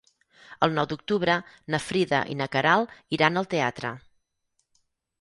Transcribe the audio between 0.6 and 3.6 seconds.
El nou d'octubre na Frida i na Queralt iran al